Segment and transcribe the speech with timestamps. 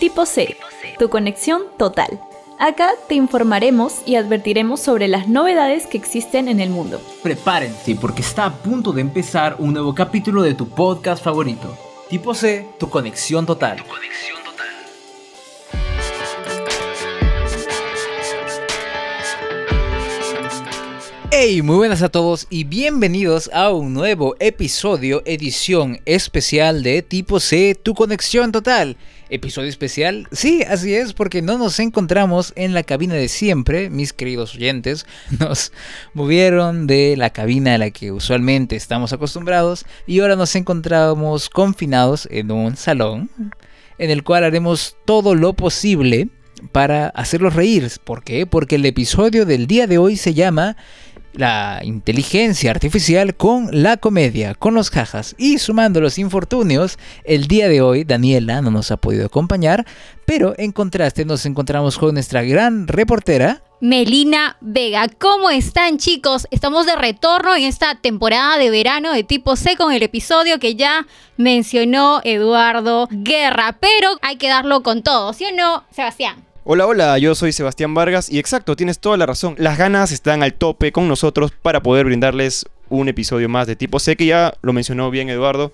[0.00, 0.56] Tipo C,
[0.98, 2.18] tu conexión total.
[2.58, 7.02] Acá te informaremos y advertiremos sobre las novedades que existen en el mundo.
[7.22, 11.76] Prepárense porque está a punto de empezar un nuevo capítulo de tu podcast favorito.
[12.08, 13.84] Tipo C, tu conexión total.
[21.32, 27.38] Hey, muy buenas a todos y bienvenidos a un nuevo episodio, edición especial de Tipo
[27.38, 28.96] C, tu conexión total.
[29.32, 30.26] ¿Episodio especial?
[30.32, 35.06] Sí, así es, porque no nos encontramos en la cabina de siempre, mis queridos oyentes.
[35.38, 35.70] Nos
[36.14, 42.26] movieron de la cabina a la que usualmente estamos acostumbrados y ahora nos encontramos confinados
[42.32, 43.30] en un salón
[43.98, 46.28] en el cual haremos todo lo posible
[46.72, 47.88] para hacerlos reír.
[48.02, 48.46] ¿Por qué?
[48.46, 50.76] Porque el episodio del día de hoy se llama
[51.32, 57.68] la inteligencia artificial con la comedia, con los jajas y sumando los infortunios, el día
[57.68, 59.86] de hoy Daniela no nos ha podido acompañar,
[60.24, 63.62] pero en contraste nos encontramos con nuestra gran reportera.
[63.80, 66.46] Melina Vega, ¿cómo están chicos?
[66.50, 70.76] Estamos de retorno en esta temporada de verano de tipo C con el episodio que
[70.76, 71.06] ya
[71.38, 76.49] mencionó Eduardo Guerra, pero hay que darlo con todo, ¿sí o no, Sebastián?
[76.62, 79.54] Hola, hola, yo soy Sebastián Vargas y exacto, tienes toda la razón.
[79.56, 83.98] Las ganas están al tope con nosotros para poder brindarles un episodio más de tipo
[83.98, 85.72] C, que ya lo mencionó bien Eduardo,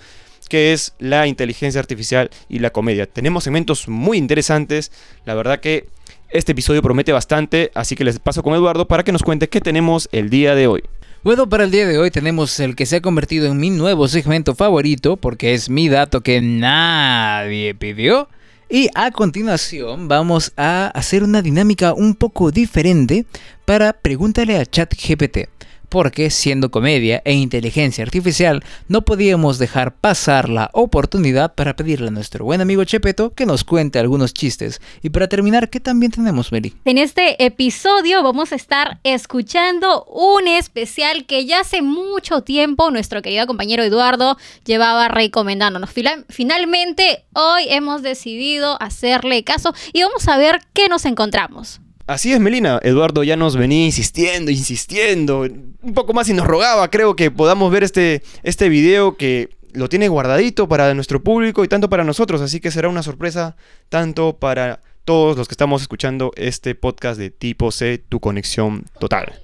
[0.48, 3.06] que es la inteligencia artificial y la comedia.
[3.06, 4.92] Tenemos segmentos muy interesantes,
[5.24, 5.88] la verdad que
[6.30, 9.60] este episodio promete bastante, así que les paso con Eduardo para que nos cuente qué
[9.60, 10.84] tenemos el día de hoy.
[11.24, 14.06] Bueno, para el día de hoy tenemos el que se ha convertido en mi nuevo
[14.06, 18.28] segmento favorito, porque es mi dato que nadie pidió.
[18.69, 23.25] Y a continuación vamos a hacer una dinámica un poco diferente
[23.64, 25.48] para pregúntale a ChatGPT
[25.97, 32.11] porque siendo comedia e inteligencia artificial no podíamos dejar pasar la oportunidad para pedirle a
[32.11, 34.83] nuestro buen amigo Chepeto que nos cuente algunos chistes.
[35.03, 36.75] Y para terminar, ¿qué también tenemos, Meli?
[36.84, 43.22] En este episodio vamos a estar escuchando un especial que ya hace mucho tiempo nuestro
[43.22, 45.88] querido compañero Eduardo llevaba recomendándonos.
[46.28, 51.81] Finalmente, hoy hemos decidido hacerle caso y vamos a ver qué nos encontramos.
[52.06, 52.78] Así es, Melina.
[52.83, 55.41] Eduardo ya nos venía insistiendo, insistiendo.
[55.41, 59.89] Un poco más y nos rogaba, creo que podamos ver este, este video que lo
[59.89, 62.41] tiene guardadito para nuestro público y tanto para nosotros.
[62.41, 63.56] Así que será una sorpresa
[63.89, 69.41] tanto para todos los que estamos escuchando este podcast de tipo C, tu conexión total.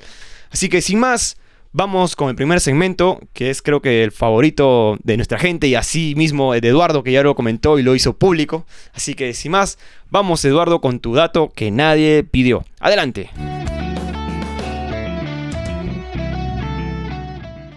[0.50, 1.36] Así que sin más,
[1.74, 5.74] Vamos con el primer segmento, que es creo que el favorito de nuestra gente y
[5.74, 8.66] así mismo de Eduardo, que ya lo comentó y lo hizo público.
[8.92, 9.78] Así que sin más,
[10.10, 12.66] vamos Eduardo con tu dato que nadie pidió.
[12.78, 13.30] Adelante.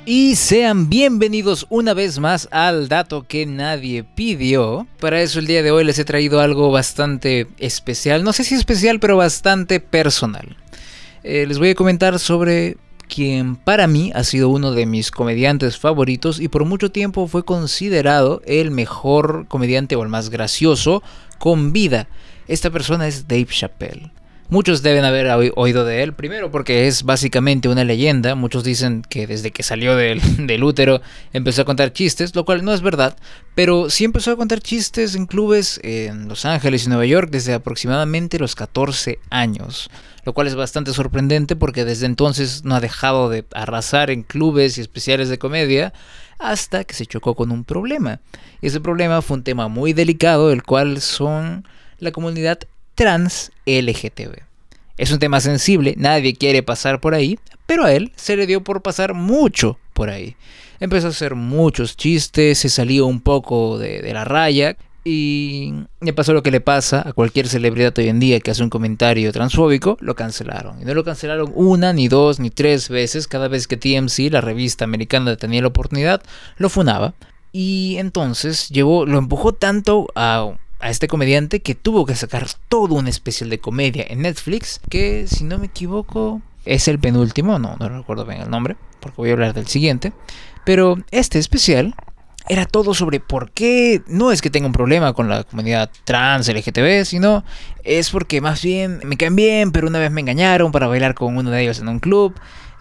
[0.06, 4.88] Y sean bienvenidos una vez más al dato que nadie pidió.
[5.00, 8.26] Para eso el día de hoy les he traído algo bastante especial.
[8.26, 10.58] No sé si especial, pero bastante personal.
[11.24, 12.76] Eh, les voy a comentar sobre
[13.08, 17.46] quien para mí ha sido uno de mis comediantes favoritos y por mucho tiempo fue
[17.46, 21.04] considerado el mejor comediante o el más gracioso
[21.38, 22.08] con vida.
[22.48, 24.12] Esta persona es Dave Chappelle.
[24.48, 29.26] Muchos deben haber oído de él, primero porque es básicamente una leyenda, muchos dicen que
[29.26, 31.02] desde que salió del, útero
[31.34, 33.18] empezó a contar chistes, lo cual no es verdad,
[33.56, 37.56] pero sí empezó a contar chistes en clubes en Los Ángeles y Nueva York desde
[37.56, 39.90] aproximadamente los 14 años,
[40.26, 44.78] lo cual es bastante sorprendente porque desde entonces no ha dejado de arrasar en clubes
[44.78, 45.94] y especiales de comedia
[46.40, 48.20] hasta que se chocó con un problema.
[48.62, 51.68] Y ese problema fue un tema muy delicado, el cual son
[52.00, 52.60] la comunidad
[52.96, 54.44] trans LGTB.
[54.98, 58.64] Es un tema sensible, nadie quiere pasar por ahí, pero a él se le dio
[58.64, 60.36] por pasar mucho por ahí.
[60.80, 66.34] Empezó a hacer muchos chistes, se salió un poco de, la raya y le pasó
[66.34, 69.98] lo que le pasa a cualquier celebridad hoy en día que hace un comentario transfóbico,
[70.02, 70.82] lo cancelaron.
[70.82, 74.42] Y no lo cancelaron una, ni dos, ni tres veces, cada vez que TMC, la
[74.42, 76.22] revista americana, tenía la oportunidad,
[76.58, 77.14] lo funaba.
[77.54, 82.96] Y entonces llevó, lo empujó tanto a a este comediante que tuvo que sacar todo
[82.96, 87.76] un especial de comedia en Netflix, que si no me equivoco es el penúltimo, no,
[87.78, 90.14] no recuerdo bien el nombre, porque voy a hablar del siguiente,
[90.64, 91.96] pero este especial
[92.48, 94.02] era todo sobre por qué.
[94.08, 97.44] No es que tenga un problema con la comunidad trans, LGTB, sino
[97.84, 101.38] es porque más bien me caen bien, pero una vez me engañaron para bailar con
[101.38, 102.36] uno de ellos en un club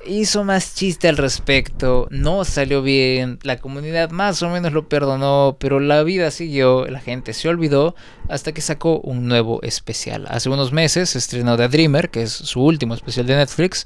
[0.07, 5.57] hizo más chiste al respecto, no salió bien, la comunidad más o menos lo perdonó,
[5.59, 7.95] pero la vida siguió, la gente se olvidó
[8.29, 10.27] hasta que sacó un nuevo especial.
[10.29, 13.85] Hace unos meses estrenó The Dreamer, que es su último especial de Netflix,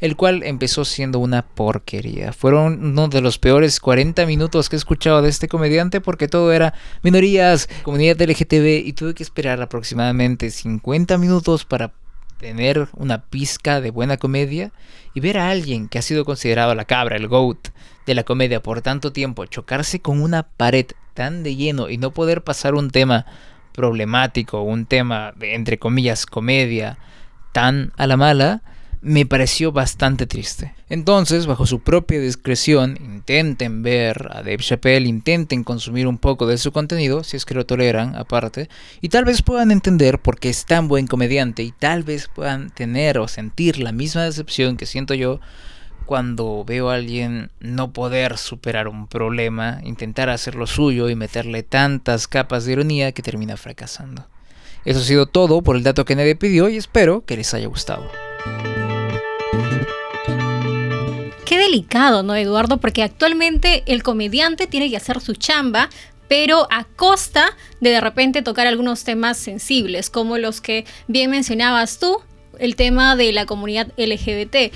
[0.00, 2.32] el cual empezó siendo una porquería.
[2.32, 6.52] Fueron uno de los peores 40 minutos que he escuchado de este comediante porque todo
[6.52, 11.92] era minorías, comunidad LGTB y tuve que esperar aproximadamente 50 minutos para
[12.40, 14.72] tener una pizca de buena comedia
[15.14, 17.68] y ver a alguien que ha sido considerado la cabra, el goat
[18.06, 22.12] de la comedia por tanto tiempo, chocarse con una pared tan de lleno y no
[22.12, 23.26] poder pasar un tema
[23.72, 26.98] problemático, un tema de entre comillas comedia
[27.52, 28.62] tan a la mala,
[29.02, 30.74] me pareció bastante triste.
[30.88, 36.58] Entonces, bajo su propia discreción, intenten ver a Dave Chappelle, intenten consumir un poco de
[36.58, 38.68] su contenido, si es que lo toleran aparte,
[39.00, 42.70] y tal vez puedan entender por qué es tan buen comediante y tal vez puedan
[42.70, 45.40] tener o sentir la misma decepción que siento yo
[46.04, 51.62] cuando veo a alguien no poder superar un problema, intentar hacer lo suyo y meterle
[51.62, 54.26] tantas capas de ironía que termina fracasando.
[54.84, 57.68] Eso ha sido todo por el dato que nadie pidió y espero que les haya
[57.68, 58.10] gustado.
[61.44, 62.78] Qué delicado, ¿no, Eduardo?
[62.78, 65.88] Porque actualmente el comediante tiene que hacer su chamba,
[66.28, 71.98] pero a costa de de repente tocar algunos temas sensibles, como los que bien mencionabas
[71.98, 72.18] tú,
[72.58, 74.72] el tema de la comunidad LGBT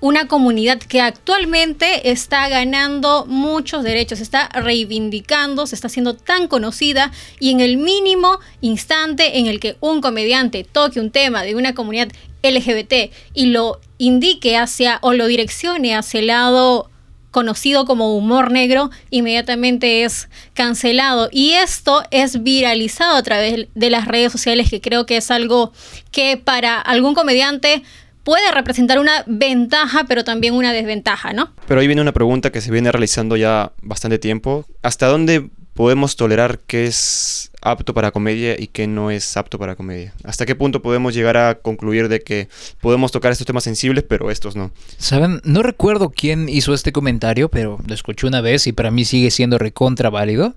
[0.00, 7.10] una comunidad que actualmente está ganando muchos derechos, está reivindicando, se está haciendo tan conocida
[7.40, 11.74] y en el mínimo instante en el que un comediante toque un tema de una
[11.74, 12.08] comunidad
[12.42, 16.90] LGBT y lo indique hacia o lo direccione hacia el lado
[17.30, 21.28] conocido como humor negro, inmediatamente es cancelado.
[21.30, 25.72] Y esto es viralizado a través de las redes sociales, que creo que es algo
[26.10, 27.82] que para algún comediante
[28.24, 31.52] puede representar una ventaja, pero también una desventaja, ¿no?
[31.66, 34.66] Pero ahí viene una pregunta que se viene realizando ya bastante tiempo.
[34.82, 39.76] ¿Hasta dónde podemos tolerar qué es apto para comedia y qué no es apto para
[39.76, 40.12] comedia?
[40.24, 42.48] ¿Hasta qué punto podemos llegar a concluir de que
[42.80, 44.70] podemos tocar estos temas sensibles, pero estos no?
[44.96, 49.04] Saben, no recuerdo quién hizo este comentario, pero lo escuché una vez y para mí
[49.04, 50.54] sigue siendo recontra válido.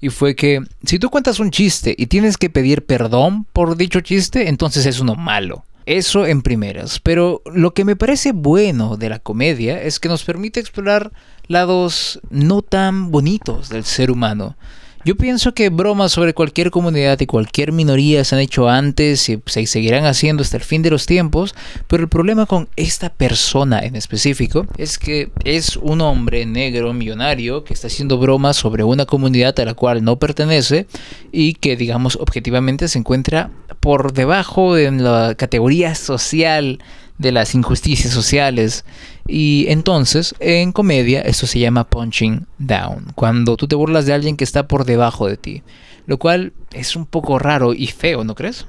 [0.00, 4.00] Y fue que si tú cuentas un chiste y tienes que pedir perdón por dicho
[4.00, 5.64] chiste, entonces es uno malo.
[5.84, 7.00] Eso en primeras.
[7.00, 11.12] Pero lo que me parece bueno de la comedia es que nos permite explorar
[11.48, 14.56] lados no tan bonitos del ser humano.
[15.02, 19.40] Yo pienso que bromas sobre cualquier comunidad y cualquier minoría se han hecho antes y
[19.46, 21.54] se seguirán haciendo hasta el fin de los tiempos,
[21.86, 27.64] pero el problema con esta persona en específico es que es un hombre negro millonario
[27.64, 30.86] que está haciendo bromas sobre una comunidad a la cual no pertenece
[31.32, 33.50] y que digamos objetivamente se encuentra
[33.80, 36.78] por debajo en la categoría social
[37.16, 38.84] de las injusticias sociales.
[39.26, 44.36] Y entonces, en comedia, esto se llama punching down, cuando tú te burlas de alguien
[44.36, 45.62] que está por debajo de ti,
[46.06, 48.66] lo cual es un poco raro y feo, ¿no crees?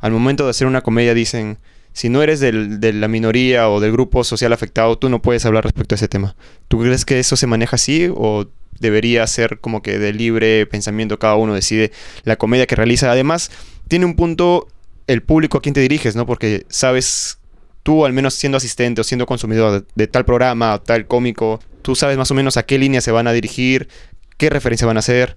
[0.00, 1.58] Al momento de hacer una comedia dicen,
[1.92, 5.64] si no eres de la minoría o del grupo social afectado, tú no puedes hablar
[5.64, 6.34] respecto a ese tema.
[6.68, 8.46] ¿Tú crees que eso se maneja así o
[8.80, 11.92] debería ser como que de libre pensamiento cada uno decide
[12.24, 13.12] la comedia que realiza?
[13.12, 13.50] Además,
[13.88, 14.68] tiene un punto
[15.06, 16.24] el público a quien te diriges, ¿no?
[16.26, 17.38] Porque sabes
[17.82, 21.94] tú al menos siendo asistente o siendo consumidor de, tal programa o tal cómico, tú
[21.94, 23.88] sabes más o menos a qué línea se van a dirigir,
[24.36, 25.36] qué referencia van a hacer.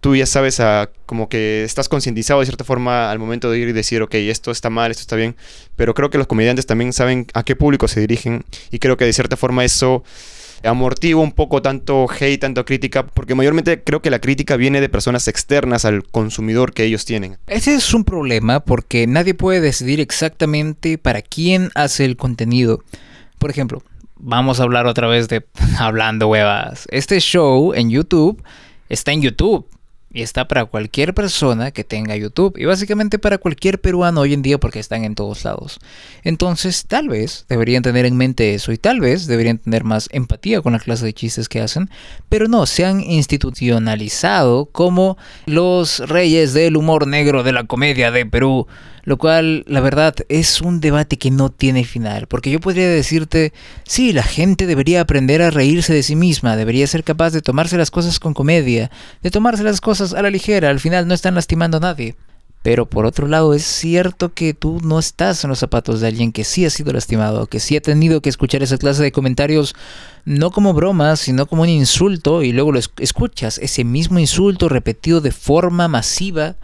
[0.00, 3.68] Tú ya sabes a como que estás concientizado de cierta forma al momento de ir
[3.68, 5.36] y decir, ok, esto está mal, esto está bien.
[5.74, 9.06] Pero creo que los comediantes también saben a qué público se dirigen y creo que
[9.06, 10.04] de cierta forma eso
[10.62, 14.88] amortigua un poco tanto hate, tanto crítica, porque mayormente creo que la crítica viene de
[14.88, 17.38] personas externas al consumidor que ellos tienen.
[17.46, 22.82] Ese es un problema porque nadie puede decidir exactamente para quién hace el contenido.
[23.38, 23.82] Por ejemplo,
[24.16, 25.44] vamos a hablar otra vez de
[25.78, 26.86] hablando huevas.
[26.90, 28.42] Este show en YouTube
[28.88, 29.68] está en YouTube
[30.16, 34.40] y está para cualquier persona que tenga YouTube y básicamente para cualquier peruano hoy en
[34.40, 35.78] día porque están en todos lados.
[36.24, 40.62] Entonces tal vez deberían tener en mente eso y tal vez deberían tener más empatía
[40.62, 41.90] con la clase de chistes que hacen,
[42.30, 48.24] pero no, se han institucionalizado como los reyes del humor negro de la comedia de
[48.24, 48.66] Perú
[49.06, 53.52] lo cual, la verdad, es un debate que no tiene final, porque yo podría decirte,
[53.84, 57.78] sí, la gente debería aprender a reírse de sí misma, debería ser capaz de tomarse
[57.78, 58.90] las cosas con comedia,
[59.22, 62.16] de tomarse las cosas a la ligera, al final no están lastimando a nadie.
[62.64, 66.32] Pero por otro lado, es cierto que tú no estás en los zapatos de alguien
[66.32, 69.76] que sí ha sido lastimado, que sí ha tenido que escuchar esa clase de comentarios
[70.24, 75.20] no como bromas, sino como un insulto, y luego lo escuchas, ese mismo insulto repetido
[75.20, 76.56] de forma masiva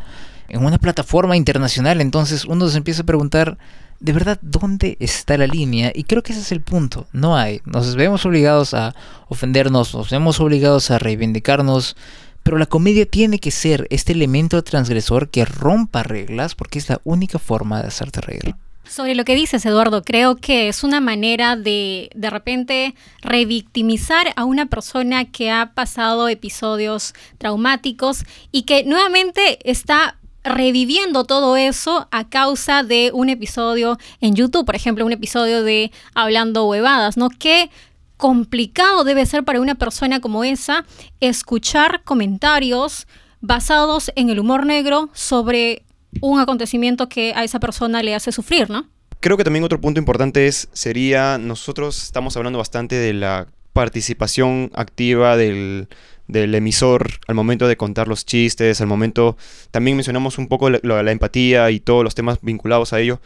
[0.49, 2.01] en una plataforma internacional.
[2.01, 3.59] Entonces uno se empieza a preguntar,
[4.01, 5.93] de verdad, ¿dónde está la línea?
[5.95, 7.07] Y creo que ese es el punto.
[7.13, 7.61] No hay.
[7.65, 8.95] Nos vemos obligados a
[9.29, 11.97] ofendernos, nos vemos obligados a reivindicarnos.
[12.43, 17.01] Pero la comedia tiene que ser este elemento transgresor que rompa reglas porque es la
[17.05, 18.57] única forma de hacerte reír.
[18.85, 24.45] Sobre lo que dices, Eduardo, creo que es una manera de de repente revictimizar a
[24.45, 32.29] una persona que ha pasado episodios traumáticos y que nuevamente está reviviendo todo eso a
[32.29, 37.29] causa de un episodio en YouTube, por ejemplo, un episodio de Hablando Huevadas, ¿no?
[37.31, 37.71] Qué
[38.17, 40.85] complicado debe ser para una persona como esa
[41.21, 43.07] escuchar comentarios
[43.41, 45.85] basados en el humor negro sobre
[46.21, 48.87] un acontecimiento que a esa persona le hace sufrir, ¿no?
[49.21, 54.71] Creo que también otro punto importante es, sería, nosotros estamos hablando bastante de la participación
[54.75, 55.89] activa del,
[56.33, 59.37] del emisor al momento de contar los chistes, al momento
[59.71, 63.21] también mencionamos un poco la, empatía y todos los temas vinculados a ello,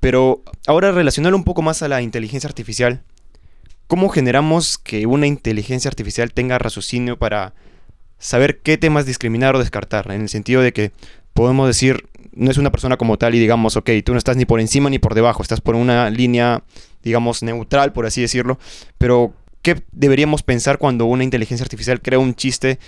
[0.00, 3.02] pero ahora relacionarlo un poco más a la inteligencia artificial.
[3.86, 7.54] ¿Cómo generamos que una inteligencia artificial tenga raciocinio para
[8.18, 10.10] saber qué temas discriminar o descartar?
[10.10, 10.92] En el sentido de que
[11.32, 14.44] podemos decir, no es una persona como tal y digamos, ok, tú no estás ni
[14.44, 16.62] por encima ni por debajo, estás por una línea,
[17.02, 18.58] digamos, neutral, por así decirlo,
[18.98, 19.32] pero
[19.74, 22.78] ¿qué deberíamos pensar cuando una inteligencia artificial crea un chiste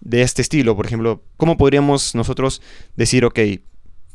[0.00, 0.74] de este estilo?
[0.74, 2.62] Por ejemplo, ¿cómo podríamos nosotros
[2.96, 3.38] decir, ok,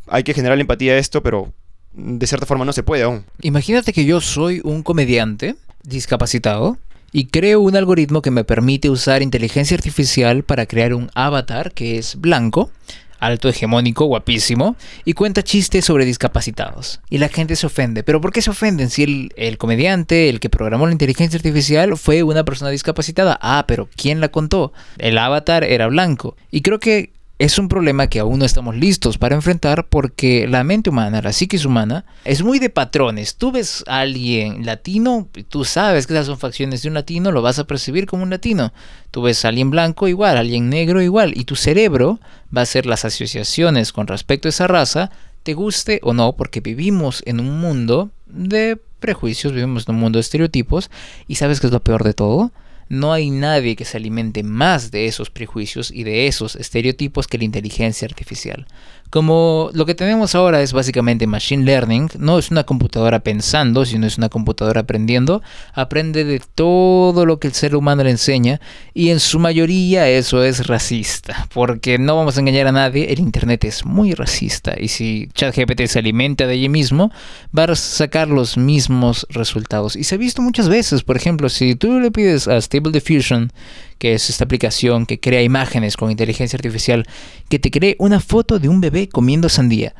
[0.08, 1.53] hay que generar empatía a esto, pero
[1.94, 3.25] de cierta forma no se puede aún?
[3.41, 6.79] Imagínate que yo soy un comediante discapacitado
[7.12, 12.00] y creo un algoritmo que me permite usar inteligencia artificial para crear un avatar que
[12.00, 12.72] es blanco
[13.19, 17.01] alto, hegemónico, guapísimo, y cuenta chistes sobre discapacitados.
[17.10, 18.03] Y la gente se ofende.
[18.03, 18.89] ¿Pero por qué se ofenden?
[18.89, 23.38] Si el, el, comediante, el que programó la inteligencia artificial, fue una persona discapacitada.
[23.41, 24.74] Ah, pero ¿quién la contó?
[24.98, 26.36] El avatar era blanco.
[26.51, 30.63] Y creo que es un problema que aún no estamos listos para enfrentar porque la
[30.63, 33.36] mente humana, la psiquis humana, es muy de patrones.
[33.36, 37.42] Tú ves a alguien latino, tú sabes que esas son facciones de un latino, lo
[37.42, 38.72] vas a percibir como un latino.
[39.12, 42.20] Tú ves a alguien blanco igual, a alguien negro igual, y tu cerebro
[42.56, 45.12] va a hacer las asociaciones con respecto a esa raza,
[45.44, 50.18] te guste o no, porque vivimos en un mundo de prejuicios, vivimos en un mundo
[50.18, 50.89] de estereotipos,
[51.27, 52.54] y sabes que es lo peor de todo
[52.89, 57.38] no hay nadie que se alimente más de esos prejuicios y de esos estereotipos que
[57.38, 58.65] la inteligencia artificial.
[59.10, 64.08] Como lo que tenemos ahora es básicamente machine learning, no es una computadora pensando, sino
[64.08, 65.42] es una computadora aprendiendo,
[65.74, 68.60] aprende de todo lo que el ser humano le enseña
[68.94, 73.20] y en su mayoría eso es racista, porque no vamos a engañar a nadie, el
[73.20, 77.12] Internet es muy racista y si ChatGPT se alimenta de allí mismo,
[77.58, 79.96] va a sacar los mismos resultados.
[79.96, 83.51] Y se ha visto muchas veces, por ejemplo, si tú le pides a Stable Diffusion
[83.98, 87.05] que es esta aplicación que crea imágenes con inteligencia artificial,
[87.50, 89.96] que te cree una foto de un bebé comiendo sandía.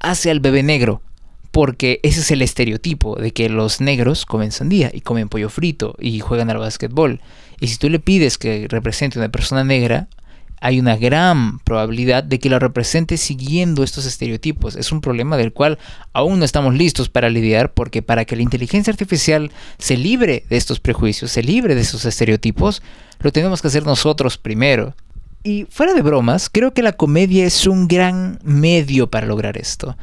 [0.00, 1.02] Hace al bebé negro,
[1.50, 5.96] porque ese es el estereotipo de que los negros comen sandía y comen pollo frito
[6.00, 7.20] y juegan al básquetbol.
[7.60, 10.08] Y si tú le pides que represente una persona negra,
[10.62, 14.76] hay una gran probabilidad de que lo represente siguiendo estos estereotipos.
[14.76, 15.76] Es un problema del cual
[16.12, 20.56] aún no estamos listos para lidiar porque para que la inteligencia artificial se libre de
[20.56, 22.80] estos prejuicios, se libre de esos estereotipos,
[23.18, 24.94] lo tenemos que hacer nosotros primero.
[25.42, 29.96] Y fuera de bromas, creo que la comedia es un gran medio para lograr esto.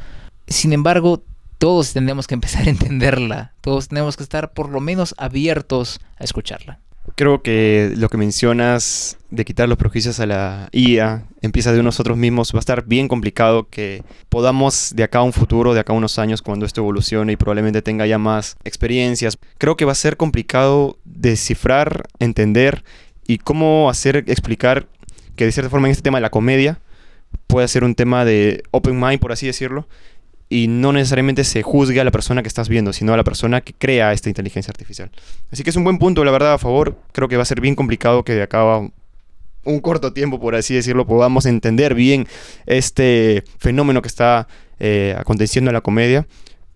[0.46, 1.24] Sin embargo,
[1.56, 6.24] todos tenemos que empezar a entenderla, todos tenemos que estar por lo menos abiertos a
[6.24, 6.80] escucharla.
[7.16, 12.16] Creo que lo que mencionas de quitar los prejuicios a la IA empieza de nosotros
[12.16, 12.52] mismos.
[12.54, 15.96] Va a estar bien complicado que podamos de acá a un futuro, de acá a
[15.96, 19.38] unos años, cuando esto evolucione y probablemente tenga ya más experiencias.
[19.58, 22.84] Creo que va a ser complicado descifrar, entender
[23.26, 24.86] y cómo hacer explicar
[25.36, 26.80] que de cierta forma en este tema de la comedia
[27.46, 29.86] puede ser un tema de open mind, por así decirlo,
[30.52, 33.60] y no necesariamente se juzgue a la persona que estás viendo, sino a la persona
[33.60, 35.10] que crea esta inteligencia artificial.
[35.52, 36.98] Así que es un buen punto, la verdad, a favor.
[37.12, 38.88] Creo que va a ser bien complicado que de acá a
[39.64, 42.26] un corto tiempo, por así decirlo, podamos entender bien
[42.66, 44.48] este fenómeno que está
[44.80, 46.26] eh, aconteciendo en la comedia.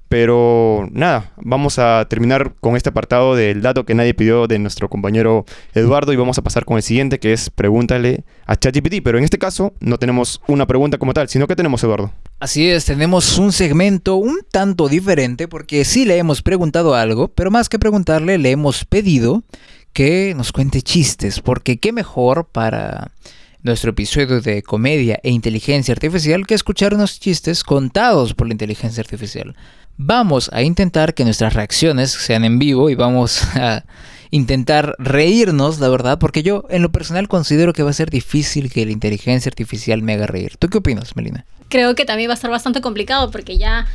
[0.09, 4.88] Pero nada, vamos a terminar con este apartado del dato que nadie pidió de nuestro
[4.88, 9.02] compañero Eduardo y vamos a pasar con el siguiente que es pregúntale a ChatGPT.
[9.02, 12.12] Pero en este caso no tenemos una pregunta como tal, sino que tenemos Eduardo.
[12.41, 17.50] Así es, tenemos un segmento un tanto diferente porque sí le hemos preguntado algo, pero
[17.50, 19.45] más que preguntarle le hemos pedido
[19.93, 23.12] que nos cuente chistes, porque qué mejor para
[23.62, 29.00] nuestro episodio de comedia e inteligencia artificial que escuchar unos chistes contados por la inteligencia
[29.00, 29.57] artificial.
[29.97, 33.85] Vamos a intentar que nuestras reacciones sean en vivo y vamos a
[34.31, 38.71] intentar reírnos, la verdad, porque yo en lo personal considero que va a ser difícil
[38.71, 40.57] que la inteligencia artificial me haga reír.
[40.59, 41.47] ¿Tú qué opinas, Melina?
[41.75, 43.88] Creo que también va a ser bastante complicado porque ya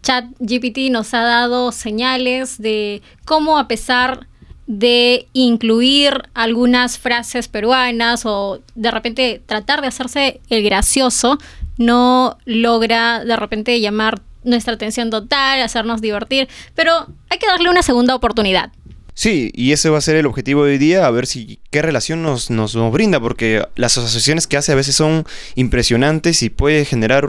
[0.00, 4.26] ChatGPT nos ha dado señales de cómo a pesar
[4.66, 11.36] de incluir algunas frases peruanas o de repente tratar de hacerse el gracioso,
[11.76, 17.82] no logra de repente llamar nuestra atención total, hacernos divertir, pero hay que darle una
[17.82, 18.72] segunda oportunidad.
[19.18, 21.82] Sí, y ese va a ser el objetivo de hoy día, a ver si qué
[21.82, 25.24] relación nos, nos, brinda, porque las asociaciones que hace a veces son
[25.56, 27.28] impresionantes y puede generar,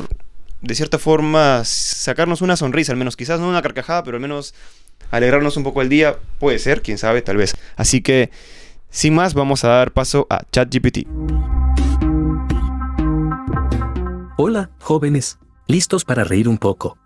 [0.62, 4.54] de cierta forma, sacarnos una sonrisa, al menos quizás no una carcajada, pero al menos
[5.10, 7.56] alegrarnos un poco el día, puede ser, quién sabe, tal vez.
[7.76, 8.30] Así que,
[8.92, 11.08] sin más, vamos a dar paso a ChatGPT.
[14.38, 17.00] Hola, jóvenes, listos para reír un poco.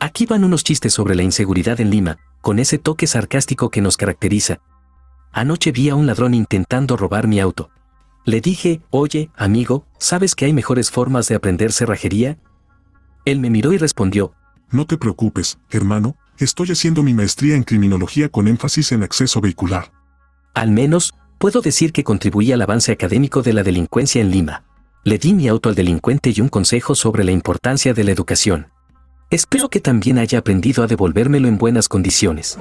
[0.00, 3.96] Aquí van unos chistes sobre la inseguridad en Lima, con ese toque sarcástico que nos
[3.96, 4.60] caracteriza.
[5.32, 7.70] Anoche vi a un ladrón intentando robar mi auto.
[8.24, 12.38] Le dije, oye, amigo, ¿sabes que hay mejores formas de aprender cerrajería?
[13.24, 14.32] Él me miró y respondió,
[14.70, 19.92] No te preocupes, hermano, estoy haciendo mi maestría en criminología con énfasis en acceso vehicular.
[20.54, 24.64] al menos, puedo decir que contribuí al avance académico de la delincuencia en Lima.
[25.04, 28.68] Le di mi auto al delincuente y un consejo sobre la importancia de la educación.
[29.30, 32.58] Espero que también haya aprendido a devolvérmelo en buenas condiciones.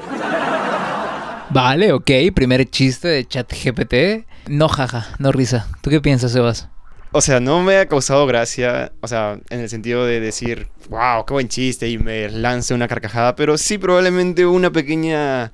[1.50, 4.28] Vale, ok, primer chiste de ChatGPT.
[4.50, 5.70] No jaja, no risa.
[5.80, 6.68] ¿Tú qué piensas, Sebas?
[7.14, 11.26] O sea, no me ha causado gracia, o sea, en el sentido de decir, wow,
[11.26, 15.54] qué buen chiste y me lance una carcajada, pero sí probablemente una pequeña,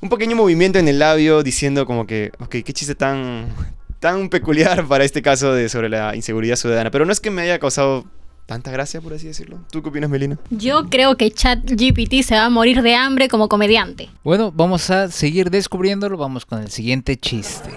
[0.00, 3.48] un pequeño movimiento en el labio diciendo como que, ok, qué chiste tan,
[3.98, 7.42] tan peculiar para este caso de sobre la inseguridad ciudadana, pero no es que me
[7.42, 8.06] haya causado
[8.48, 9.60] tanta gracia, por así decirlo.
[9.70, 10.38] ¿Tú qué opinas, Melina?
[10.48, 14.08] Yo creo que ChatGPT se va a morir de hambre como comediante.
[14.24, 16.16] Bueno, vamos a seguir descubriéndolo.
[16.16, 17.70] Vamos con el siguiente chiste.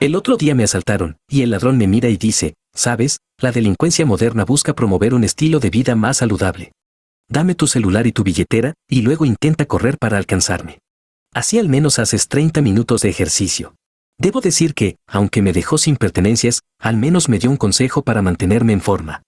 [0.00, 3.18] El otro día me asaltaron, y el ladrón me mira y dice, ¿sabes?
[3.40, 6.72] La delincuencia moderna busca promover un estilo de vida más saludable.
[7.28, 10.80] Dame tu celular y tu billetera, y luego intenta correr para alcanzarme.
[11.32, 13.74] Así al menos haces 30 minutos de ejercicio.
[14.18, 18.22] Debo decir que, aunque me dejó sin pertenencias, al menos me dio un consejo para
[18.22, 19.22] mantenerme en forma.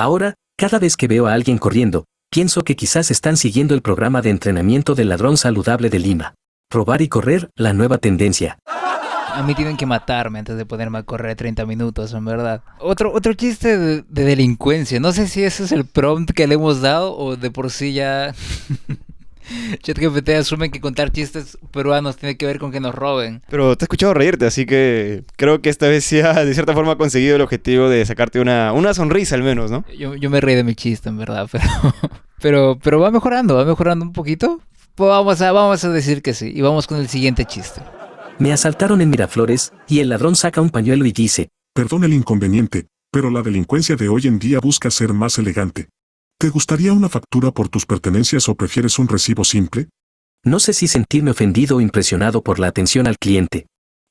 [0.00, 4.22] Ahora, cada vez que veo a alguien corriendo, pienso que quizás están siguiendo el programa
[4.22, 6.34] de entrenamiento del ladrón saludable de Lima.
[6.70, 8.58] Probar y correr, la nueva tendencia.
[8.64, 12.62] A mí tienen que matarme antes de ponerme a correr 30 minutos, en verdad.
[12.78, 14.98] Otro, otro chiste de, de delincuencia.
[15.00, 17.92] No sé si ese es el prompt que le hemos dado o de por sí
[17.92, 18.34] ya...
[19.82, 23.42] ChatGPT asume que contar chistes peruanos tiene que ver con que nos roben.
[23.48, 26.74] Pero te he escuchado reírte, así que creo que esta vez sí ha de cierta
[26.74, 29.84] forma conseguido el objetivo de sacarte una, una sonrisa al menos, ¿no?
[29.96, 31.64] Yo, yo me reí de mi chiste, en verdad, pero,
[32.40, 34.60] pero, pero va mejorando, va mejorando un poquito.
[34.94, 36.52] Pues vamos a, vamos a decir que sí.
[36.54, 37.80] Y vamos con el siguiente chiste.
[38.38, 42.88] Me asaltaron en Miraflores, y el ladrón saca un pañuelo y dice, Perdón el inconveniente,
[43.12, 45.88] pero la delincuencia de hoy en día busca ser más elegante.
[46.40, 49.88] ¿Te gustaría una factura por tus pertenencias o prefieres un recibo simple?
[50.42, 53.66] no sé si sentirme ofendido o impresionado por la atención al cliente.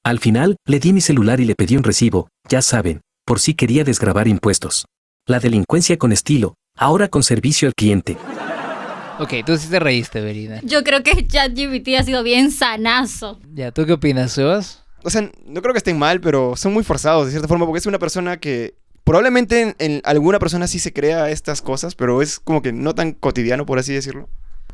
[0.06, 3.56] Al final, le di mi celular y le pedí un recibo, ya saben, por si
[3.56, 4.86] quería desgravar impuestos.
[5.26, 8.16] La delincuencia con estilo, ahora con servicio al cliente.
[9.18, 10.62] Ok, tú sí te reíste, Verina.
[10.62, 13.40] Yo creo que ChatGPT ha sido bien sanazo.
[13.56, 14.84] Ya, ¿tú qué opinas, Sebas?
[15.02, 17.80] O sea, no creo que estén mal, pero son muy forzados de cierta forma, porque
[17.80, 18.76] es una persona que
[19.10, 23.14] probablemente en, alguna persona sí se crea estas cosas, pero es como que no tan
[23.14, 24.30] cotidiano, por así decirlo.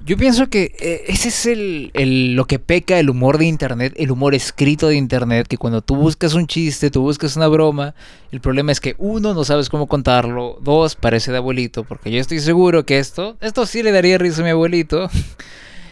[0.06, 3.94] Yo pienso que eh, ese es el, el- lo que peca el humor de internet,
[3.96, 7.96] el humor escrito de internet, que cuando tú buscas un chiste, tú buscas una broma,
[8.34, 12.20] el problema es que uno, no sabes cómo contarlo, dos, parece de abuelito, porque yo
[12.20, 15.10] estoy seguro que esto, esto sí le daría risa a mi abuelito.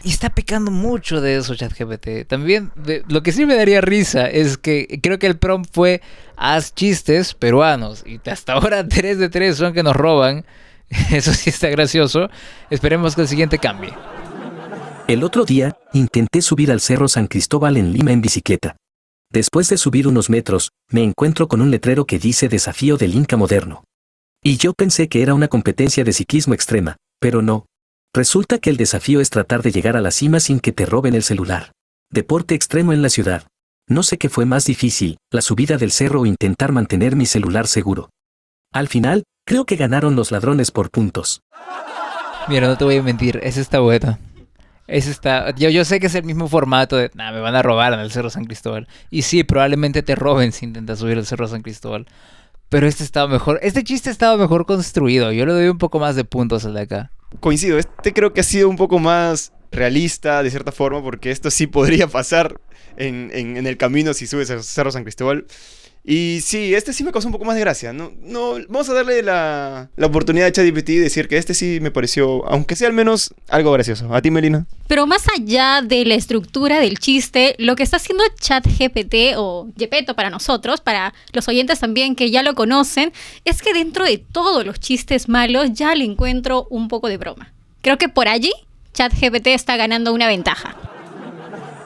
[0.03, 2.27] Y está pecando mucho de eso ChatGPT.
[2.27, 6.01] También de- lo que sí me daría risa es que creo que el prompt fue
[6.35, 10.45] haz chistes peruanos y hasta ahora 3 de 3 son que nos roban.
[11.11, 12.29] Eso sí está gracioso.
[12.69, 13.93] Esperemos que el siguiente cambie.
[15.07, 18.77] El otro día, intenté subir al Cerro San Cristóbal en Lima en bicicleta.
[19.31, 23.35] Después de subir unos metros, me encuentro con un letrero que dice Desafío del Inca
[23.35, 23.83] Moderno.
[24.43, 27.65] Y yo pensé que era una competencia de ciclismo extrema, pero no.
[28.15, 31.15] Resulta que el desafío es tratar de llegar a la cima sin que te roben
[31.15, 31.71] el celular.
[32.11, 33.47] Deporte extremo en la ciudad.
[33.89, 37.65] No sé qué fue más difícil, la subida del cerro o intentar mantener mi celular
[37.65, 38.11] seguro.
[38.71, 41.41] Al final, creo que ganaron los ladrones por puntos.
[42.47, 44.19] Mira, no te voy a mentir, ese está bueno.
[44.85, 45.49] Ese está.
[45.55, 47.09] Yo, yo sé que es el mismo formato de.
[47.15, 48.87] Nah, me van a robar en el Cerro San Cristóbal.
[49.09, 52.05] Y sí, probablemente te roben si intentas subir el Cerro San Cristóbal.
[52.69, 53.59] Pero este estaba mejor.
[53.63, 55.31] Este chiste estaba mejor construido.
[55.31, 57.11] Yo le doy un poco más de puntos al de acá.
[57.39, 61.49] Coincido, este creo que ha sido un poco más realista de cierta forma, porque esto
[61.51, 62.59] sí podría pasar
[62.97, 65.45] en, en- el camino si subes al Cerro San Cristóbal.
[66.05, 67.93] Y sí, este sí me causó un poco más de gracia.
[67.93, 71.79] No, no, vamos a darle la, la oportunidad a ChatGPT y decir que este sí
[71.81, 74.13] me pareció, aunque sea al menos algo gracioso.
[74.13, 74.65] ¿A ti, Melina?
[74.87, 80.13] Pero más allá de la estructura del chiste, lo que está haciendo ChatGPT o Gepetto
[80.13, 83.13] para nosotros, para los oyentes también que ya lo conocen,
[83.45, 87.53] es que dentro de todos los chistes malos ya le encuentro un poco de broma.
[87.81, 88.51] Creo que por allí
[88.93, 90.92] ChatGPT está ganando una ventaja.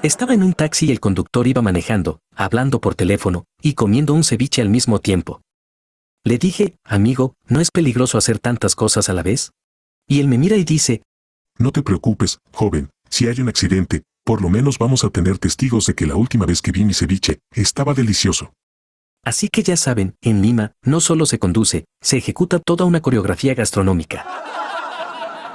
[0.04, 4.24] Estaba en un taxi y el conductor iba manejando, hablando por teléfono y comiendo un
[4.24, 5.42] ceviche al mismo tiempo.
[6.24, 9.52] Le dije, amigo, ¿no es peligroso hacer tantas cosas a la vez?
[10.08, 11.02] Y él me mira y dice,
[11.58, 15.88] No te preocupes, joven, si hay un accidente, por lo menos vamos a tener testigos
[15.88, 18.54] de que la última vez que vi mi ceviche, estaba delicioso.
[19.26, 23.56] así que ya saben, en Lima no solo se conduce, se ejecuta toda una coreografía
[23.56, 24.26] gastronómica.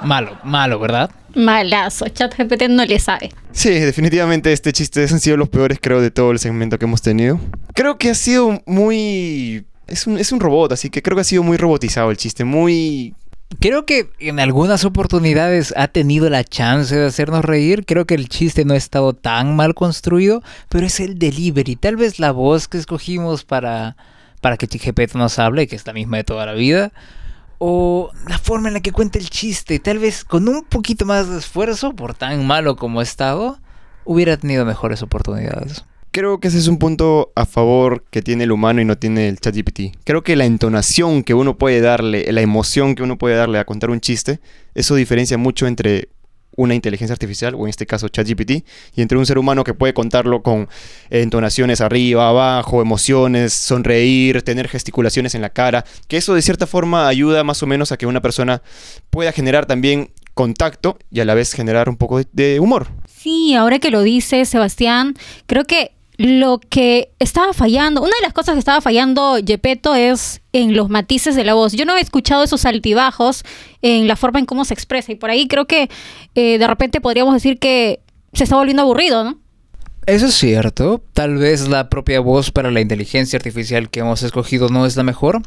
[0.03, 1.11] Malo, malo, ¿verdad?
[1.35, 3.31] Malazo, ChatGPT no le sabe.
[3.51, 7.01] Sí, definitivamente este chiste han sido los peores, creo, de todo el segmento que hemos
[7.01, 7.39] tenido.
[7.73, 9.65] Creo que ha sido muy...
[9.87, 12.43] Es un, es un robot, así que creo que ha sido muy robotizado el chiste,
[12.43, 13.15] muy...
[13.59, 17.85] Creo que en algunas oportunidades ha tenido la chance de hacernos reír.
[17.85, 21.75] Creo que el chiste no ha estado tan mal construido, pero es el delivery.
[21.75, 23.95] Tal vez la voz que escogimos para,
[24.41, 26.91] para que GPT nos hable, que es la misma de toda la vida,
[27.65, 29.79] o la forma en la que cuenta el chiste.
[29.79, 33.57] Tal vez con un poquito más de esfuerzo, por tan malo como ha estado,
[34.03, 35.85] hubiera tenido mejores oportunidades.
[36.11, 39.29] Creo que ese es un punto a favor que tiene el humano y no tiene
[39.29, 39.95] el ChatGPT.
[40.03, 43.65] Creo que la entonación que uno puede darle, la emoción que uno puede darle a
[43.65, 44.41] contar un chiste,
[44.75, 46.09] eso diferencia mucho entre
[46.55, 49.93] una inteligencia artificial, o en este caso ChatGPT, y entre un ser humano que puede
[49.93, 50.69] contarlo con
[51.09, 57.07] entonaciones arriba, abajo, emociones, sonreír, tener gesticulaciones en la cara, que eso de cierta forma
[57.07, 58.61] ayuda más o menos a que una persona
[59.09, 62.87] pueda generar también contacto y a la vez generar un poco de, humor.
[63.07, 65.91] Sí, ahora que lo dice Sebastián, creo que
[66.23, 70.89] lo que estaba fallando, una de las cosas que estaba fallando Gepetto es en los
[70.89, 71.73] matices de la voz.
[71.73, 73.43] Yo no he escuchado esos altibajos
[73.81, 75.89] en la forma en cómo se expresa y por ahí creo que
[76.35, 77.99] eh, de repente podríamos decir que
[78.31, 79.37] se está volviendo aburrido, ¿no?
[80.05, 84.69] Eso es cierto, tal vez la propia voz para la inteligencia artificial que hemos escogido
[84.69, 85.41] no es la mejor,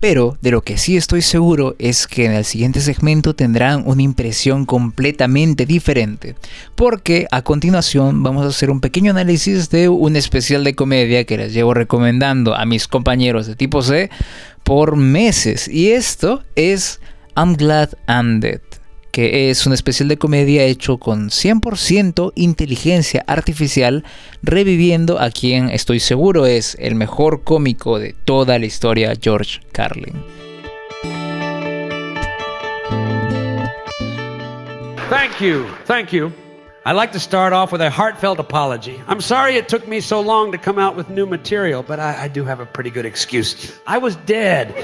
[0.00, 4.02] pero de lo que sí estoy seguro es que en el siguiente segmento tendrán una
[4.02, 6.34] impresión completamente diferente,
[6.74, 11.36] porque a continuación vamos a hacer un pequeño análisis de un especial de comedia que
[11.36, 14.10] les llevo recomendando a mis compañeros de tipo C
[14.64, 17.00] por meses, y esto es
[17.36, 18.69] I'm Glad I'm Dead
[19.10, 24.04] que es un especial de comedia hecho con 100% inteligencia artificial,
[24.42, 30.14] reviviendo a quien estoy seguro es el mejor cómico de toda la historia, George Carlin.
[35.08, 35.66] Thank you.
[35.86, 36.32] Thank you.
[36.86, 39.02] I'd like to start off with a heartfelt apology.
[39.06, 42.24] I'm sorry it took me so long to come out with new material, but I,
[42.24, 43.78] I do have a pretty good excuse.
[43.86, 44.74] I was dead.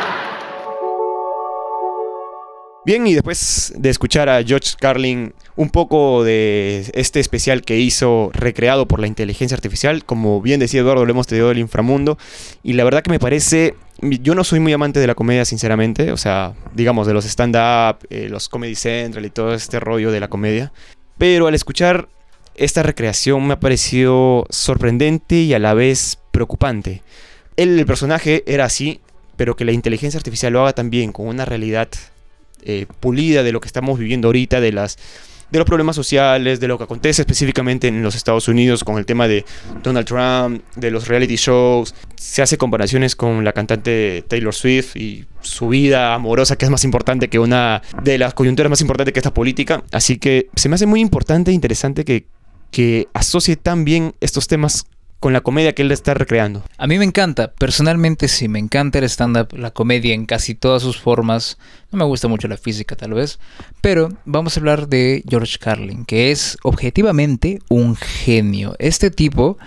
[2.83, 8.31] Bien, y después de escuchar a George Carlin un poco de este especial que hizo
[8.33, 12.17] recreado por la inteligencia artificial, como bien decía Eduardo, lo hemos tenido del inframundo,
[12.63, 16.11] y la verdad que me parece, yo no soy muy amante de la comedia, sinceramente,
[16.11, 20.19] o sea, digamos, de los stand-up, eh, los Comedy Central y todo este rollo de
[20.19, 20.73] la comedia,
[21.19, 22.09] pero al escuchar
[22.55, 27.03] esta recreación me ha parecido sorprendente y a la vez preocupante.
[27.57, 29.01] El personaje era así,
[29.37, 31.89] pero que la inteligencia artificial lo haga también con una realidad
[32.63, 34.97] eh, pulida de lo que estamos viviendo ahorita, de las
[35.51, 39.05] de los problemas sociales, de lo que acontece específicamente en los Estados Unidos con el
[39.05, 39.45] tema de
[39.83, 41.93] Donald Trump, de los reality shows.
[42.15, 46.85] Se hace comparaciones con la cantante Taylor Swift y su vida amorosa, que es más
[46.85, 49.83] importante que una de las coyunturas más importantes que esta política.
[49.91, 52.27] Así que se me hace muy importante e interesante que,
[52.71, 54.85] que asocie tan bien estos temas
[55.21, 56.65] con la comedia que él está recreando.
[56.77, 60.81] A mí me encanta, personalmente sí, me encanta el stand-up, la comedia en casi todas
[60.81, 61.57] sus formas.
[61.91, 63.39] No me gusta mucho la física tal vez,
[63.79, 68.75] pero vamos a hablar de George Carlin, que es objetivamente un genio.
[68.79, 69.57] Este tipo...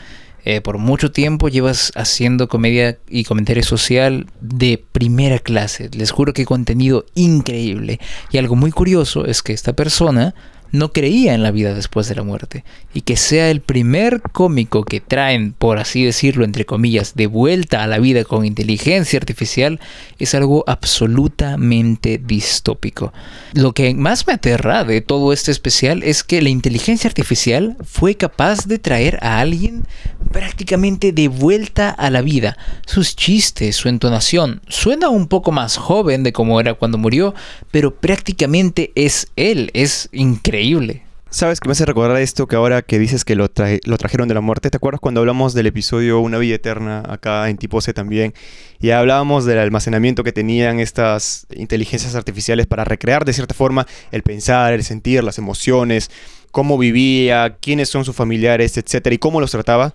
[0.44, 5.88] eh, por mucho tiempo llevas haciendo comedia y comentario social de primera clase.
[5.94, 7.98] Les juro que contenido increíble.
[8.30, 10.34] Y algo muy curioso es que esta persona
[10.74, 12.64] no creía en la vida después de la muerte.
[12.94, 17.84] Y que sea el primer cómico que traen, por así decirlo, entre comillas, de vuelta
[17.84, 19.78] a la vida con inteligencia artificial,
[20.18, 23.12] es algo absolutamente distópico.
[23.52, 28.16] Lo que más me aterra de todo este especial es que la inteligencia artificial fue
[28.16, 29.84] capaz de traer a alguien
[30.32, 32.58] prácticamente de vuelta a la vida.
[32.84, 37.32] Sus chistes, su entonación, suena un poco más joven de como era cuando murió,
[37.70, 40.63] pero prácticamente es él, es increíble.
[41.30, 43.50] Sabes que me hace recordar esto que ahora que dices que lo,
[43.84, 44.70] lo trajeron de la muerte.
[44.70, 48.34] ¿Te acuerdas cuando hablamos del episodio Una vida eterna acá en Tipo C también?
[48.78, 54.22] Y hablábamos del almacenamiento que tenían estas inteligencias artificiales para recrear de cierta forma el
[54.22, 56.10] pensar, el sentir, las emociones,
[56.52, 59.92] cómo vivía, quiénes son sus familiares, etcétera, y cómo los trataba.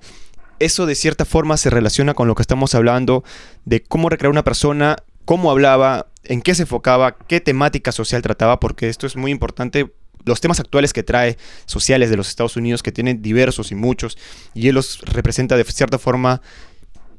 [0.59, 3.23] Eso de cierta forma se relaciona con lo que estamos hablando
[3.63, 8.59] de cómo recrear una persona, cómo hablaba, en qué se enfocaba, qué temática social trataba,
[8.59, 9.89] porque esto es muy importante
[10.29, 14.17] los temas actuales que trae sociales de los Estados Unidos, que tienen diversos y muchos,
[14.53, 16.41] y él los representa de cierta forma,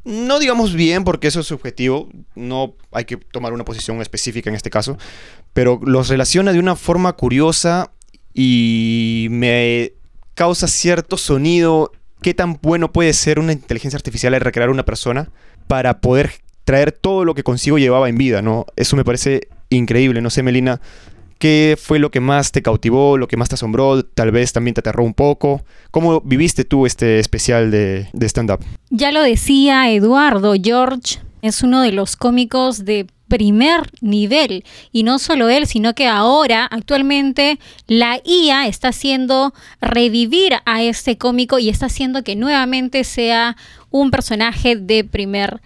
[0.05, 4.57] no digamos bien, porque eso es subjetivo, no hay que tomar una posición específica en
[4.57, 4.97] este caso,
[5.53, 7.93] pero los relaciona de una forma curiosa
[8.33, 9.93] y me
[10.35, 11.93] causa cierto sonido,
[12.23, 15.31] qué tan bueno puede ser una inteligencia artificial al recrear una persona
[15.67, 16.33] para poder
[16.65, 18.67] traer todo lo que consigo llevaba en vida, ¿no?
[18.77, 20.81] Eso me parece increíble, no sé, Melina,
[21.41, 24.05] ¿Qué fue lo que más te cautivó, lo que más te asombró?
[24.05, 25.65] Tal vez también te aterró un poco.
[25.91, 28.61] ¿Cómo viviste tú este especial de, stand-up?
[28.91, 34.65] Ya lo decía Eduardo, George es uno de los cómicos de primer nivel.
[34.93, 41.17] Y no solo él, sino que ahora, actualmente, la IA está haciendo revivir a este
[41.17, 43.57] cómico y está haciendo que nuevamente sea
[43.89, 45.63] un personaje de primer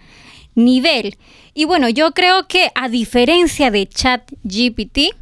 [0.53, 1.17] nivel.
[1.53, 5.15] Y bueno, yo creo que a diferencia de ChatGPT,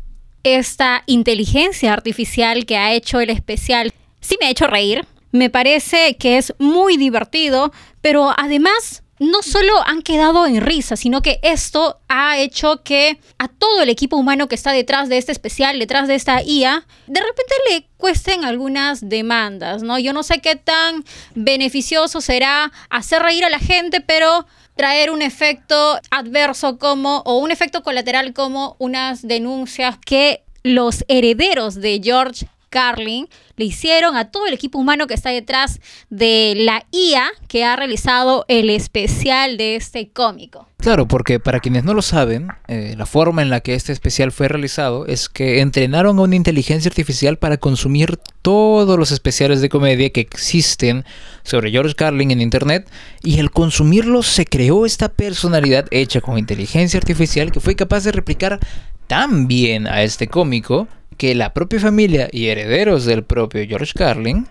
[0.43, 5.05] esta inteligencia artificial que ha hecho el especial sí me ha hecho reír.
[5.31, 11.21] Me parece que es muy divertido, pero además no solo han quedado en risa, sino
[11.21, 15.31] que esto ha hecho que a todo el equipo humano que está detrás de este
[15.31, 19.97] especial, detrás de esta IA, de repente le cuesten algunas demandas, ¿no?
[19.97, 25.21] Yo no sé qué tan beneficioso será hacer reír a la gente, pero traer un
[25.21, 32.47] efecto adverso como, o un efecto colateral como unas denuncias que los herederos de George
[32.73, 37.63] Carlin le hicieron a todo el equipo humano que está detrás de la IA que
[37.63, 40.67] ha realizado el especial de este cómico.
[40.77, 44.31] Claro, porque para quienes no lo saben, eh, la forma en la que este especial
[44.31, 49.69] fue realizado es que entrenaron a una inteligencia artificial para consumir todos los especiales de
[49.69, 51.05] comedia que existen
[51.43, 52.89] sobre George Carlin en internet
[53.21, 58.11] y al consumirlos se creó esta personalidad hecha con inteligencia artificial que fue capaz de
[58.11, 58.59] replicar
[59.07, 64.47] tan bien a este cómico que la propia familia y herederos del propio George Carlin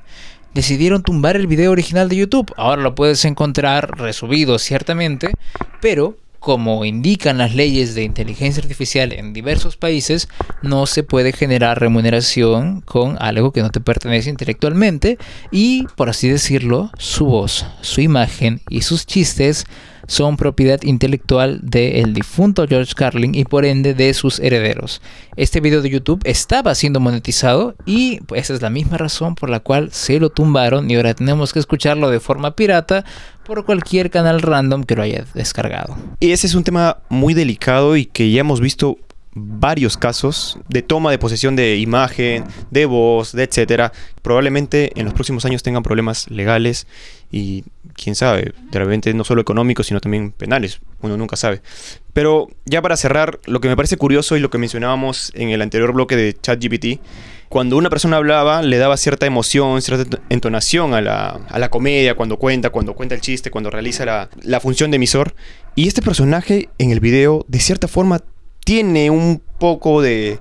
[0.54, 2.52] decidieron tumbar el video original de YouTube.
[2.56, 5.32] Ahora lo puedes encontrar resubido ciertamente,
[5.80, 10.28] pero como indican las leyes de inteligencia artificial en diversos países,
[10.60, 15.18] no se puede generar remuneración con algo que no te pertenece intelectualmente
[15.52, 19.66] y, por así decirlo, su voz, su imagen y sus chistes
[20.06, 25.00] son propiedad intelectual del difunto George Carlin y por ende de sus herederos.
[25.36, 29.50] Este video de YouTube estaba siendo monetizado y pues, esa es la misma razón por
[29.50, 33.04] la cual se lo tumbaron y ahora tenemos que escucharlo de forma pirata
[33.44, 35.96] por cualquier canal random que lo haya descargado.
[36.20, 38.98] Y ese es un tema muy delicado y que ya hemos visto
[39.34, 43.92] varios casos de toma de posesión de imagen, de voz, de etcétera.
[44.20, 46.86] Probablemente en los próximos años tengan problemas legales
[47.30, 47.64] y
[48.02, 51.62] quién sabe, de repente no solo económicos, sino también penales, uno nunca sabe.
[52.12, 55.62] Pero ya para cerrar, lo que me parece curioso y lo que mencionábamos en el
[55.62, 57.00] anterior bloque de ChatGPT,
[57.48, 62.14] cuando una persona hablaba le daba cierta emoción, cierta entonación a la, a la comedia,
[62.14, 65.34] cuando cuenta, cuando cuenta el chiste, cuando realiza la, la función de emisor.
[65.74, 68.20] Y este personaje en el video, de cierta forma,
[68.64, 70.40] tiene un poco de,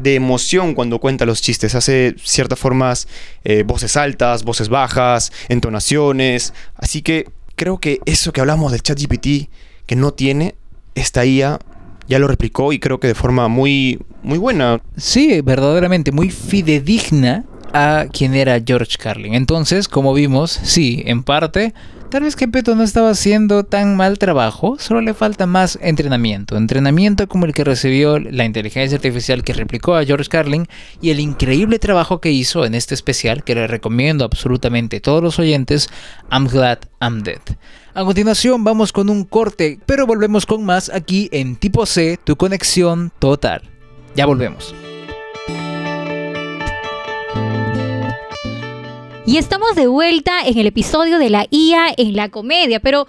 [0.00, 1.74] de emoción cuando cuenta los chistes.
[1.74, 3.08] Hace ciertas formas,
[3.44, 6.52] eh, voces altas, voces bajas, entonaciones.
[6.76, 9.50] Así que creo que eso que hablamos del chat GPT
[9.86, 10.54] que no tiene,
[10.94, 11.58] esta IA
[12.08, 14.80] ya lo replicó y creo que de forma muy, muy buena.
[14.96, 19.34] Sí, verdaderamente muy fidedigna a quien era George Carlin.
[19.34, 21.72] Entonces, como vimos, sí, en parte,
[22.10, 26.56] tal vez que Peto no estaba haciendo tan mal trabajo, solo le falta más entrenamiento.
[26.56, 30.66] Entrenamiento como el que recibió la inteligencia artificial que replicó a George Carlin
[31.00, 35.22] y el increíble trabajo que hizo en este especial que le recomiendo absolutamente a todos
[35.22, 35.88] los oyentes,
[36.32, 37.40] I'm Glad I'm Dead.
[37.94, 42.36] A continuación vamos con un corte, pero volvemos con más aquí en Tipo C, tu
[42.36, 43.62] conexión total.
[44.16, 44.74] Ya volvemos.
[49.30, 53.06] Y estamos de vuelta en el episodio de la IA en la comedia, pero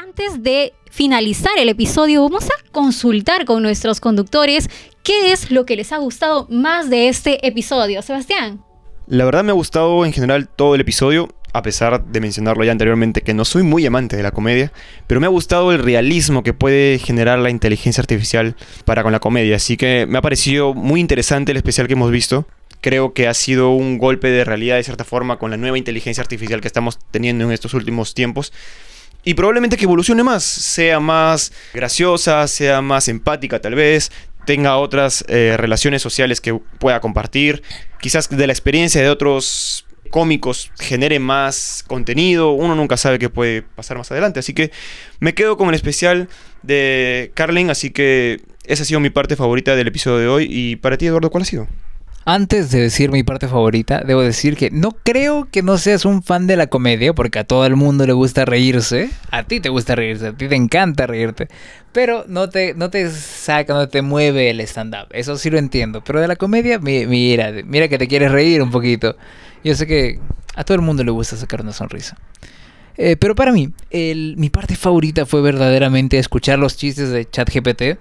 [0.00, 4.70] antes de finalizar el episodio vamos a consultar con nuestros conductores
[5.02, 8.02] qué es lo que les ha gustado más de este episodio.
[8.02, 8.62] Sebastián.
[9.08, 12.70] La verdad me ha gustado en general todo el episodio, a pesar de mencionarlo ya
[12.70, 14.72] anteriormente que no soy muy amante de la comedia,
[15.08, 19.18] pero me ha gustado el realismo que puede generar la inteligencia artificial para con la
[19.18, 22.46] comedia, así que me ha parecido muy interesante el especial que hemos visto.
[22.84, 26.20] Creo que ha sido un golpe de realidad de cierta forma con la nueva inteligencia
[26.20, 28.52] artificial que estamos teniendo en estos últimos tiempos.
[29.24, 34.12] Y probablemente que evolucione más, sea más graciosa, sea más empática tal vez,
[34.44, 37.62] tenga otras eh, relaciones sociales que pueda compartir,
[38.02, 43.62] quizás de la experiencia de otros cómicos genere más contenido, uno nunca sabe qué puede
[43.62, 44.70] pasar más adelante, así que
[45.20, 46.28] me quedo con el especial
[46.62, 50.76] de Carlin, así que esa ha sido mi parte favorita del episodio de hoy y
[50.76, 51.66] para ti Eduardo, ¿cuál ha sido?
[52.26, 56.22] Antes de decir mi parte favorita, debo decir que no creo que no seas un
[56.22, 59.10] fan de la comedia, porque a todo el mundo le gusta reírse.
[59.30, 61.48] A ti te gusta reírse, a ti te encanta reírte.
[61.92, 65.08] Pero no te, no te saca, no te mueve el stand-up.
[65.10, 66.02] Eso sí lo entiendo.
[66.02, 69.16] Pero de la comedia, mira, mira que te quieres reír un poquito.
[69.62, 70.18] Yo sé que
[70.54, 72.16] a todo el mundo le gusta sacar una sonrisa.
[72.96, 77.98] Eh, pero para mí, mi parte favorita fue verdaderamente escuchar los chistes de ChatGPT.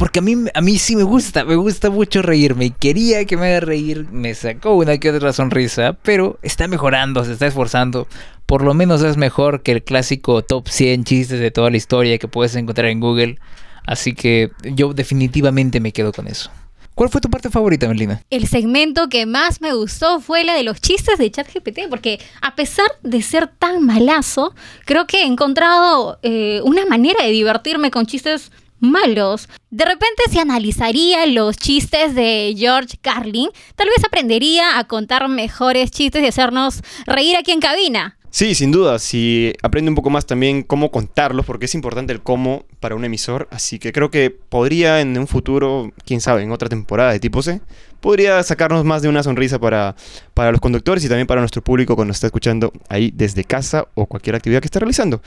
[0.00, 2.64] Porque a mí, a mí sí me gusta, me gusta mucho reírme.
[2.64, 7.22] Y quería que me haga reír, me sacó una que otra sonrisa, pero está mejorando,
[7.22, 8.08] se está esforzando.
[8.46, 12.16] Por lo menos es mejor que el clásico top 100 chistes de toda la historia
[12.16, 13.38] que puedes encontrar en Google.
[13.84, 16.50] Así que yo definitivamente me quedo con eso.
[16.94, 18.22] ¿Cuál fue tu parte favorita, Melina?
[18.30, 22.56] El segmento que más me gustó fue la de los chistes de ChatGPT, porque a
[22.56, 24.54] pesar de ser tan malazo,
[24.86, 29.48] creo que he encontrado eh, una manera de divertirme con chistes malos.
[29.70, 35.90] De repente si analizaría los chistes de George Carlin, tal vez aprendería a contar mejores
[35.90, 38.16] chistes y hacernos reír aquí en cabina.
[38.32, 42.22] Sí, sin duda, si aprende un poco más también cómo contarlos, porque es importante el
[42.22, 46.52] cómo para un emisor, así que creo que podría en un futuro, quién sabe, en
[46.52, 47.60] otra temporada de tipo C,
[47.98, 49.96] podría sacarnos más de una sonrisa para,
[50.32, 54.06] para los conductores y también para nuestro público cuando está escuchando ahí desde casa o
[54.06, 55.22] cualquier actividad que esté realizando.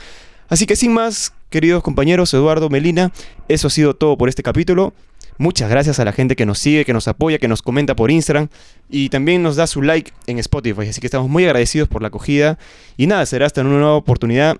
[0.48, 3.12] Así que sin más, queridos compañeros, Eduardo, Melina,
[3.48, 4.92] eso ha sido todo por este capítulo.
[5.36, 8.10] Muchas gracias a la gente que nos sigue, que nos apoya, que nos comenta por
[8.10, 8.48] Instagram
[8.88, 10.88] y también nos da su like en Spotify.
[10.88, 12.58] Así que estamos muy agradecidos por la acogida.
[12.96, 14.56] Y nada, será hasta una nueva oportunidad,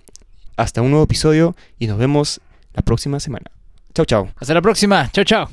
[0.56, 2.40] hasta un nuevo episodio y nos vemos
[2.74, 3.46] la próxima semana.
[3.94, 4.28] Chao, chao.
[4.36, 5.08] Hasta la próxima.
[5.12, 5.48] Chao, chao.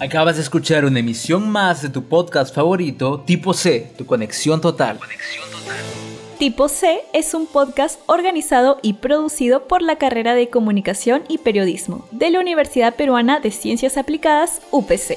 [0.00, 4.98] Acabas de escuchar una emisión más de tu podcast favorito, Tipo C, tu conexión total.
[4.98, 5.44] Conexión
[6.38, 12.06] Tipo C es un podcast organizado y producido por la carrera de Comunicación y Periodismo
[12.10, 15.16] de la Universidad Peruana de Ciencias Aplicadas, UPC.